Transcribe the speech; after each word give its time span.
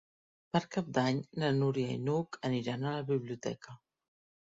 Per 0.55 0.59
Cap 0.75 0.87
d'Any 0.97 1.19
na 1.43 1.51
Núria 1.57 1.91
i 1.97 1.99
n'Hug 2.05 2.39
aniran 2.49 2.87
a 2.87 2.95
la 2.95 3.05
biblioteca. 3.11 3.77